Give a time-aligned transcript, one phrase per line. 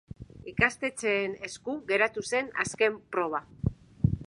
[0.51, 3.45] Ikastetxeen esku geratu zen azken proba.